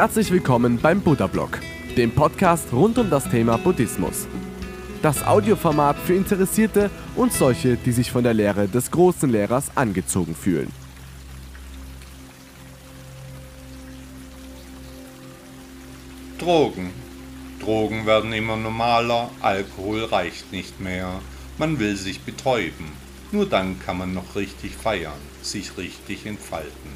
[0.00, 1.60] Herzlich willkommen beim Buddha Blog,
[1.94, 4.26] dem Podcast rund um das Thema Buddhismus.
[5.02, 10.34] Das Audioformat für Interessierte und solche, die sich von der Lehre des großen Lehrers angezogen
[10.34, 10.72] fühlen.
[16.38, 16.92] Drogen.
[17.60, 21.20] Drogen werden immer normaler, Alkohol reicht nicht mehr.
[21.58, 22.86] Man will sich betäuben.
[23.32, 26.90] Nur dann kann man noch richtig feiern, sich richtig entfalten.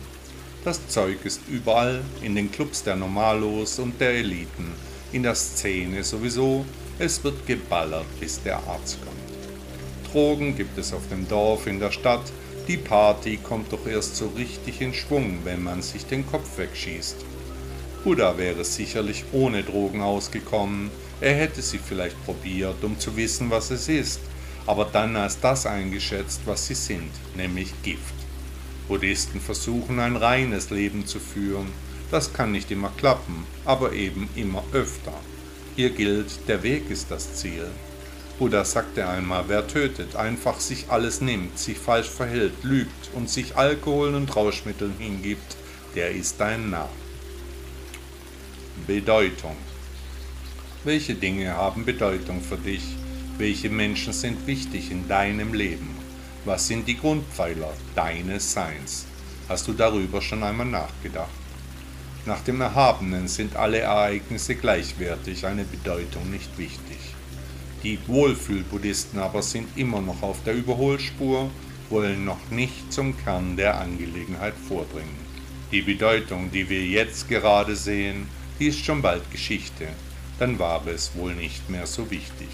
[0.65, 4.73] Das Zeug ist überall, in den Clubs der Normalos und der Eliten,
[5.13, 6.65] in der Szene sowieso,
[6.99, 10.11] es wird geballert, bis der Arzt kommt.
[10.11, 12.33] Drogen gibt es auf dem Dorf, in der Stadt,
[12.67, 17.17] die Party kommt doch erst so richtig in Schwung, wenn man sich den Kopf wegschießt.
[18.03, 20.91] Buddha wäre sicherlich ohne Drogen ausgekommen,
[21.21, 24.21] er hätte sie vielleicht probiert, um zu wissen, was es ist,
[24.67, 28.24] aber dann als das eingeschätzt, was sie sind, nämlich Gift.
[28.89, 31.69] Buddhisten versuchen ein reines Leben zu führen,
[32.11, 35.15] das kann nicht immer klappen, aber eben immer öfter.
[35.75, 37.67] Hier gilt, der Weg ist das Ziel.
[38.39, 43.57] Buddha sagte einmal, wer tötet, einfach sich alles nimmt, sich falsch verhält, lügt und sich
[43.57, 45.57] Alkohol und Rauschmitteln hingibt,
[45.95, 46.91] der ist ein Narr.
[48.87, 49.57] Bedeutung.
[50.83, 52.83] Welche Dinge haben Bedeutung für dich?
[53.39, 56.04] Welche Menschen sind wichtig in deinem Leben?
[56.47, 59.07] Was sind die Grundpfeiler deines Seins?
[59.49, 61.31] Hast du darüber schon einmal nachgedacht?
[62.27, 66.99] Nach dem Erhabenen sind alle Ereignisse gleichwertig, eine Bedeutung nicht wichtig.
[67.83, 71.51] Die Wohlfühl-Buddhisten aber sind immer noch auf der Überholspur,
[71.89, 75.25] wollen noch nicht zum Kern der Angelegenheit vordringen.
[75.73, 78.29] Die Bedeutung, die wir jetzt gerade sehen,
[78.61, 79.89] die ist schon bald Geschichte,
[80.39, 82.49] dann war es wohl nicht mehr so wichtig.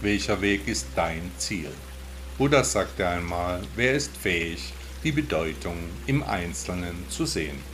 [0.00, 1.70] Welcher Weg ist dein Ziel?
[2.36, 4.72] Buddha sagte einmal, wer ist fähig,
[5.04, 7.73] die Bedeutung im Einzelnen zu sehen?